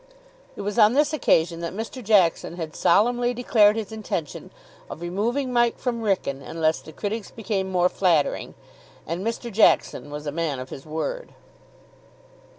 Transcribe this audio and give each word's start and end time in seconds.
It 0.55 0.61
was 0.61 0.79
on 0.79 0.93
this 0.93 1.13
occasion 1.13 1.59
that 1.59 1.75
Mr. 1.75 2.03
Jackson 2.03 2.55
had 2.57 2.75
solemnly 2.75 3.35
declared 3.35 3.75
his 3.75 3.91
intention 3.91 4.49
of 4.89 4.99
removing 4.99 5.53
Mike 5.53 5.77
from 5.77 6.01
Wrykyn 6.01 6.41
unless 6.41 6.79
the 6.79 6.91
critics 6.91 7.29
became 7.29 7.69
more 7.71 7.87
flattering; 7.87 8.55
and 9.05 9.23
Mr. 9.23 9.51
Jackson 9.51 10.09
was 10.09 10.25
a 10.25 10.31
man 10.31 10.57
of 10.57 10.71
his 10.71 10.87
word. 10.87 11.35